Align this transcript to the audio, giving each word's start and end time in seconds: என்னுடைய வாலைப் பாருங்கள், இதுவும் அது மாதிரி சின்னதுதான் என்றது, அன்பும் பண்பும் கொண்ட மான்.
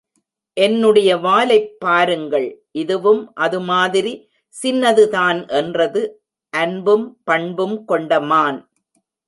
என்னுடைய 0.57 1.17
வாலைப் 1.17 1.75
பாருங்கள், 1.79 2.47
இதுவும் 2.71 3.31
அது 3.35 3.61
மாதிரி 3.61 4.13
சின்னதுதான் 4.49 5.47
என்றது, 5.47 6.01
அன்பும் 6.49 7.21
பண்பும் 7.23 7.85
கொண்ட 7.85 8.19
மான். 8.21 8.59